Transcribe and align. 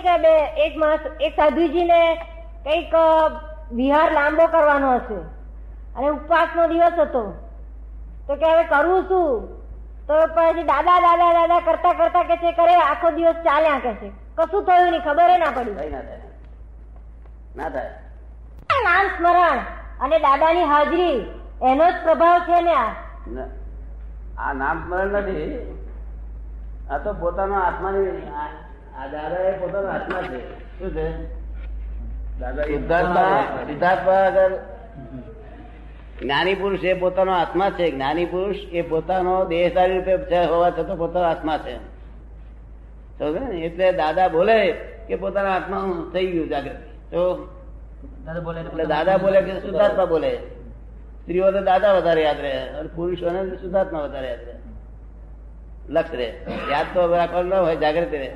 બે 0.00 0.44
એક 0.66 0.76
માણસ 0.76 1.00
એક 1.20 1.32
સાધુજીને 1.32 2.14
કંઈક 2.64 2.94
વિહાર 3.72 4.12
લાંબો 4.12 4.46
કરવાનો 4.46 4.94
હશે. 4.94 5.14
અને 5.96 6.08
ઉપવાસનો 6.08 6.66
દિવસ 6.66 6.98
હતો. 6.98 7.32
તો 8.26 8.36
કે 8.36 8.52
હવે 8.52 8.64
કરવું 8.64 9.02
શું? 9.02 9.48
તો 10.06 10.14
પછી 10.26 10.62
દાદા 10.62 11.00
દાદા 11.00 11.32
દાદા 11.32 11.60
કરતા 11.60 11.92
કરતા 11.92 12.22
કે 12.22 12.36
છે 12.36 12.52
કરે 12.52 12.74
આખો 12.74 13.10
દિવસ 13.10 13.34
ચાલ્યા 13.34 13.78
કે 13.78 13.94
છે. 13.94 14.12
કશું 14.36 14.64
થયું 14.64 14.90
નહીં 14.90 15.04
ખબર 15.04 15.38
ના 15.38 15.50
પડી. 15.50 15.90
ના 17.56 17.68
થાય. 17.68 17.90
નામ 18.82 19.06
સ્મરણ 19.06 19.58
અને 20.00 20.18
દાદાની 20.18 20.62
હાજરી 20.62 21.30
એનો 21.62 21.90
જ 21.90 21.94
પ્રભાવ 22.02 22.38
છે 22.38 22.60
ને 22.60 22.74
આ. 22.74 22.94
આ 24.38 24.52
નામ 24.52 24.84
સ્મરણ 24.84 25.06
નથી. 25.06 25.78
આ 26.90 26.98
તો 26.98 27.12
પોતાનો 27.12 27.54
આત્માની 27.54 28.22
આ 28.98 29.02
આ 29.02 29.06
દાદા 29.06 29.36
એ 29.36 29.58
પોતાના 29.58 29.90
હાથમાં 29.90 30.22
છે. 30.22 30.40
શું 30.78 30.90
છે? 30.90 31.26
સિદ્ધાર્થમાં 32.66 33.66
સિદ્ધાર્થમાં 33.66 34.26
આગળ. 34.26 34.50
જ્ઞાની 36.22 36.54
પુરુષ 36.54 36.84
એ 36.84 36.94
પોતાનો 36.94 37.32
આત્મા 37.32 37.70
છે. 37.70 37.90
જ્ઞાની 37.90 38.24
પુરુષ 38.24 38.56
એ 38.72 38.82
પોતાનો 38.82 39.44
દેહધારી 39.44 39.96
રૂપે 39.96 40.18
છે 40.18 40.44
હોવા 40.44 40.70
છતાં 40.70 40.96
પોતાનો 40.96 41.26
આત્મા 41.26 41.58
છે. 41.58 41.92
એટલે 43.50 43.92
દાદા 43.92 44.28
બોલે 44.28 44.72
કે 45.08 45.16
પોતાના 45.16 45.50
આત્મા 45.50 46.10
થઈ 46.12 46.26
ગયું 46.26 46.48
જાગૃત. 46.48 46.76
તો 47.10 47.48
દાદા 48.26 48.40
બોલે 48.40 48.60
એટલે 48.60 48.84
દાદા 48.84 49.16
બોલે 49.16 49.42
કે 49.42 49.60
શુદ્ધાત્મા 49.60 50.04
બોલે. 50.04 50.36
સ્ત્રીઓ 51.22 51.52
તો 51.52 51.60
દાદા 51.60 51.92
વધારે 51.92 52.22
યાદ 52.22 52.40
રહે. 52.40 52.68
અને 52.68 52.88
પુરુષોને 52.94 53.56
શુદ્ધાત્મા 53.56 54.00
વધારે 54.00 54.28
યાદ 54.28 54.38
રહે. 54.38 54.54
લક્ષ 55.88 56.14
રહે. 56.14 56.36
યાદ 56.70 56.86
તો 56.94 57.06
રાખવાનું 57.06 57.50
ન 57.50 57.54
હોય 57.54 57.76
જાગૃતિ 57.76 58.16
રહે. 58.18 58.32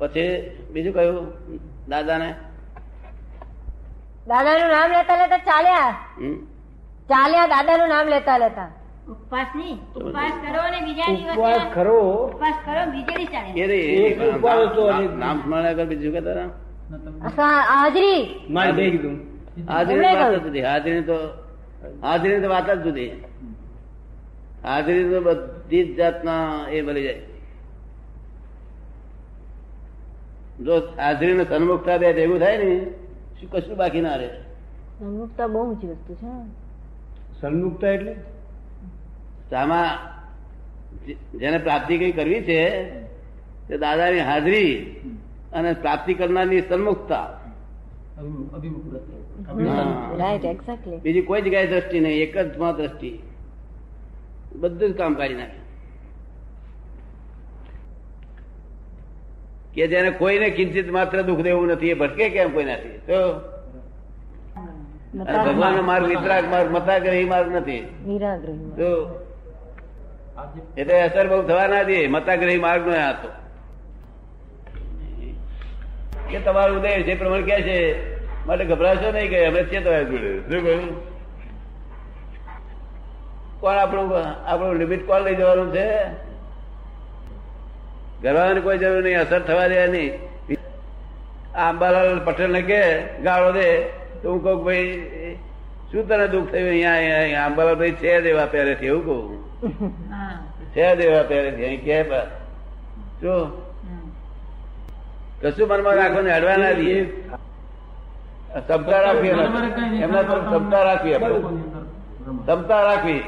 પછી 0.00 0.50
બીજું 0.72 0.94
કયું 0.94 1.32
દાદાને? 1.88 2.34
દાદાનું 4.28 4.68
નામ 4.70 4.90
લેતા 4.90 5.16
લેતા 5.16 5.38
ચાલ્યા? 5.38 5.96
ચાલ્યા 7.08 7.46
દાદાનું 7.46 7.88
નામ 7.88 8.08
લેતા 8.08 8.38
લેતા. 8.38 8.68
ઉપવાસ 9.08 9.46
નહીં. 9.56 9.78
ઉપવાસ 9.94 10.32
કરો 10.32 10.68
ને 10.68 10.80
બીજા 10.80 11.12
ઉપવાસ 11.12 11.58
દિવસે 11.58 11.80
ઉપવાસ 12.34 12.54
કરો 12.64 12.90
બીજે 12.90 13.16
દિવસે 13.16 13.32
ચાલે. 13.32 13.60
એ 13.60 13.66
રે, 13.66 13.78
એક 13.78 14.36
ઉપવાસ 14.36 14.58
હતો 14.58 14.90
નામ- 14.90 15.18
નામ 15.18 15.54
આગળ 15.54 15.84
બીજું 15.84 16.12
કહેતા 16.12 16.30
હતા? 16.30 16.44
હાજરી. 17.74 18.40
મારે 18.50 18.70
હાજરીની 19.68 20.02
વાત. 20.02 20.42
જુદી. 20.42 20.62
હાજરી 20.62 21.02
તો 21.02 21.14
હાજરી 22.02 22.40
તો 22.40 22.48
વાત 22.48 22.70
જ 22.70 22.82
જુદી. 22.82 23.10
હાજરી 24.64 25.10
તો 25.10 25.20
બધી 25.20 25.84
જ 25.84 25.96
જાતના 25.96 26.66
એ 26.70 26.82
મળી 26.82 27.02
જાય. 27.02 27.22
જો 30.60 30.74
હાજરી 30.96 31.34
ને 31.34 31.44
સન્મુખતા 31.50 31.98
બે 31.98 32.08
ભેગું 32.18 32.38
થાય 32.42 32.58
ને 32.62 32.70
શું 33.38 33.48
કશું 33.52 33.76
બાકી 33.80 34.02
ના 34.06 34.16
રહે? 34.16 34.28
સન્મુખતા 34.98 35.48
બહુ 35.48 35.60
ઊંચી 35.60 35.90
વસ્તુ 35.92 36.12
છે 36.20 36.30
સન્મુખતા 37.40 37.92
એટલે? 37.96 38.14
આમાં 39.52 39.90
જેને 41.40 41.58
પ્રાપ્તિ 41.66 41.94
કઈ 42.00 42.12
કરવી 42.12 42.42
છે 42.48 42.58
તે 43.68 43.74
દાદાની 43.84 44.24
હાજરી 44.30 44.72
અને 45.52 45.70
પ્રાપ્તિ 45.84 46.12
કરનારની 46.14 46.62
સન્મુખતા. 46.68 47.26
બીજી 51.04 51.22
કોઈ 51.22 51.42
જગ્યાએ 51.42 51.70
દ્રષ્ટિ 51.72 51.98
નહીં 52.00 52.22
એક 52.24 52.34
જ 52.36 52.58
માં 52.58 52.76
દ્રષ્ટિ 52.76 53.10
બધું 54.60 54.90
જ 54.90 54.92
કામ 54.98 55.14
કાઢી 55.14 55.40
નાખે. 55.40 55.59
કે 59.80 59.86
જેને 59.86 60.10
કોઈને 60.10 60.50
કિંચિત 60.50 60.90
માત્ર 60.90 61.22
દુઃખ 61.22 61.42
દેવું 61.42 61.68
નથી 61.68 61.90
એ 61.90 61.94
ભટકે 61.94 62.28
કેમ 62.28 62.52
કોઈ 62.52 62.64
નથી 62.64 63.00
તો 63.06 63.20
ભગવાન 65.16 65.80
માર્ગ 65.80 66.06
વિતરાગ 66.06 66.48
માર્ગ 66.50 66.70
મતાગ્રહી 66.70 67.24
માર્ગ 67.24 67.54
નથી. 67.54 67.82
તો? 68.76 68.90
એટલે 70.76 71.02
અસર 71.02 71.26
બહુ 71.28 71.42
થવા 71.42 71.66
ના 71.66 71.82
દે 71.82 72.06
મતાગ્રહી 72.06 72.58
માર્ગ 72.58 72.86
નો 72.86 72.92
હતો. 72.92 73.30
કે 76.30 76.38
તમારું 76.38 76.78
ઉદય 76.78 77.02
જે 77.02 77.14
પ્રમાણે 77.14 77.42
કે 77.42 77.62
છે 77.62 77.78
માટે 78.46 78.64
ગભરાશો 78.64 79.12
નહીં 79.12 79.30
કે 79.30 79.44
અમે 79.46 79.62
ચેતવા 79.62 80.02
જોડે. 80.02 80.32
શું 80.40 80.64
કહ્યું? 80.64 80.96
કોણ 83.60 83.76
આપણું 83.76 84.16
આપણું 84.46 84.76
લિમિટ 84.76 85.06
કોણ 85.06 85.20
લઈ 85.20 85.34
જવાનું 85.34 85.72
છે? 85.72 85.86
ગભરાવાની 88.22 88.64
કોઈ 88.66 88.78
જરૂર 88.82 89.02
નહીં 89.04 89.20
અસર 89.20 89.40
થવા 89.48 89.68
દે 89.72 89.86
નહીં. 89.94 90.12
આંબાલાલ 91.54 92.08
અંબાલાલ 92.08 92.24
પટેલ 92.26 92.50
ને 92.56 92.62
કે 92.70 92.80
ગાળો 93.24 93.50
દે 93.58 93.68
તો 94.22 94.26
હું 94.32 94.40
કહું 94.44 94.58
ભાઈ 94.64 95.36
શું 95.90 96.02
તને 96.08 96.26
દુઃખ 96.32 96.50
થયું? 96.52 96.68
અહીંયા 96.70 96.98
અહીંયા 97.22 97.74
ભાઈ 97.80 97.98
છે 98.02 98.12
દેવા 98.26 98.48
પહેરેથી 98.52 98.90
એવું 98.92 99.04
કહું. 99.06 99.24
છે 100.74 100.84
દેવા 101.00 101.24
પહેરેથી 101.30 101.66
અહીં 101.68 101.82
કે 101.86 101.96
જો. 103.22 103.34
કશું 105.40 105.66
મનમાં 105.68 105.96
રાખો 106.00 106.20
ને 106.26 106.30
અડવા 106.38 106.58
ના 106.62 106.74
દઈએ. 106.80 107.00
ક્ષમતા 108.66 109.00
રાખવી 109.06 109.30
એમના 109.34 109.48
એમના 110.04 110.24
તરફ 110.28 110.44
ક્ષમતા 110.50 110.82
રાખવી 110.88 111.14
આપણે. 111.14 111.38
ક્ષમતા 112.44 112.82
રાખવી. 112.88 113.22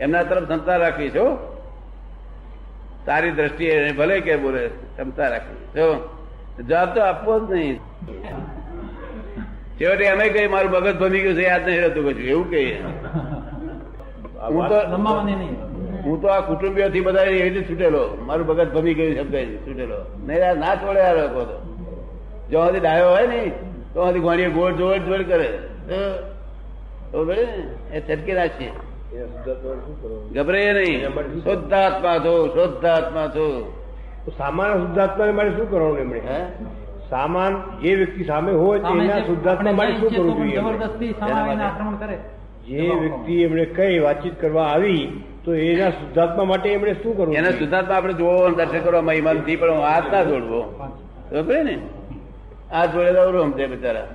એમના 0.00 0.24
તરફ 0.30 0.44
ક્ષમતા 0.48 0.78
રાખવી 0.84 1.10
છો 1.16 1.24
સારી 3.06 3.30
દ્રષ્ટિએ 3.30 3.92
ભલે 3.92 4.20
કે 4.20 4.36
બોલે 4.36 4.68
ક્ષમતા 4.68 5.28
રાખવી 5.28 5.80
જો 5.80 6.18
જવાબ 6.62 6.94
તો 6.94 7.00
આપવો 7.00 7.46
જ 7.46 7.50
નહીં. 7.52 7.78
છેવટે 9.80 10.08
અમે 10.08 10.28
કઈ 10.28 10.48
મારું 10.48 10.70
મગજ 10.70 10.98
ભમી 10.98 11.20
ગયું 11.20 11.34
છે 11.34 11.46
યાદ 11.46 11.66
નહીં 11.66 11.80
રહેતું 11.80 12.08
કશું. 12.08 12.22
એવું 12.22 12.50
કહીએ 12.50 12.82
હું 14.48 14.68
તો 14.68 14.74
હું 16.04 16.22
તો 16.22 16.28
આ 16.28 16.40
કુટુંબીઓથી 16.40 17.00
બધા 17.00 17.22
એવી 17.22 17.50
રીતે 17.50 17.74
છૂટેલો. 17.74 18.18
મારું 18.26 18.46
મગજ 18.46 18.72
ભમી 18.72 18.94
ગયું 18.94 19.16
શબ્દ 19.16 19.34
છૂટેલો. 19.34 20.26
નહીં 20.26 20.58
ના 20.58 20.76
છોડે 20.76 21.00
આ 21.00 21.12
લોકો 21.12 21.40
તો. 21.44 21.76
જો 22.50 22.60
હજી 22.62 22.80
ડાયો 22.80 23.10
હોય 23.10 23.26
ને 23.26 23.52
તો 23.94 24.02
હજી 24.02 24.18
ગોળીએ 24.18 24.48
ગોળ 24.48 24.72
જોડ 24.72 25.02
જોડ 25.02 25.28
કરે. 25.28 25.58
તો- 27.12 27.24
તો 27.24 27.32
એ 27.32 28.00
છટકી 28.00 28.32
રાખીએ. 28.32 28.72
ગભરાઈએ 30.34 30.72
નહીં. 30.72 31.08
શુદ્ધાત્મા 31.44 32.18
છો 32.18 32.48
શુદ્ધાત્મા 32.48 33.26
છો. 33.28 33.72
તો 34.24 34.32
સામાન્ય 34.38 34.74
શુદ્ધાત્મા 34.74 35.26
માટે 35.32 35.50
શું 35.50 35.70
કરવાનું 35.70 35.98
એમણે? 35.98 36.20
હે? 36.20 36.44
સામાન 37.10 37.80
જે 37.82 37.94
વ્યક્તિ 37.94 38.24
સામે 38.24 38.52
હોય 38.52 38.78
એના 38.78 39.18
શુદ્ધાત્મા 39.18 39.72
માટે 39.72 39.92
શું 39.92 40.10
કરવું 40.10 40.36
જોઈએ 40.36 40.56
આક્રમણ 40.56 41.96
કરે. 41.96 42.18
જે 42.66 42.90
વ્યક્તિ 43.00 43.42
એમણે 43.42 43.64
કઈ 43.64 43.98
વાતચીત 43.98 44.40
કરવા 44.40 44.64
આવી 44.64 45.22
તો 45.44 45.54
એના 45.54 45.90
શુદ્ધાત્મા 45.90 46.44
માટે 46.44 46.70
એમણે 46.70 46.92
શું 46.92 47.16
કરવું 47.16 47.34
એના? 47.34 47.50
શુદ્ધાત્મા 47.50 47.94
આપણે 47.94 48.12
જોવો 48.12 48.48
દર્શન 48.48 48.80
કરવા 48.80 49.00
મહિમાનથી 49.00 49.56
પણ 49.56 49.70
હું 49.70 49.82
હાથ 49.82 50.12
ના 50.12 50.24
જોડવો. 50.24 50.62
બરાબર 51.30 51.64
ને? 51.64 51.78
હાથ 52.72 52.90
જોડે 52.90 53.12
સમજે 53.42 53.66
બિચારા. 53.66 54.06